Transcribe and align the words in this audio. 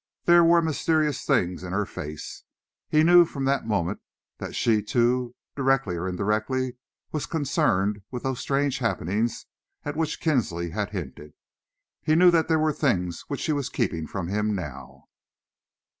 There 0.25 0.43
were 0.43 0.63
mysterious 0.63 1.25
things 1.27 1.63
in 1.63 1.73
her 1.73 1.85
face. 1.85 2.41
He 2.89 3.03
knew 3.03 3.23
from 3.23 3.45
that 3.45 3.67
moment 3.67 3.99
that 4.39 4.55
she, 4.55 4.81
too, 4.81 5.35
directly 5.55 5.95
or 5.95 6.09
indirectly, 6.09 6.77
was 7.11 7.27
concerned 7.27 8.01
with 8.09 8.23
those 8.23 8.39
strange 8.39 8.79
happenings 8.79 9.45
at 9.85 9.95
which 9.95 10.19
Kinsley 10.19 10.71
had 10.71 10.89
hinted. 10.89 11.35
He 12.01 12.15
knew 12.15 12.31
that 12.31 12.47
there 12.47 12.57
were 12.57 12.73
things 12.73 13.25
which 13.27 13.41
she 13.41 13.53
was 13.53 13.69
keeping 13.69 14.07
from 14.07 14.27
him 14.27 14.55
now. 14.55 15.03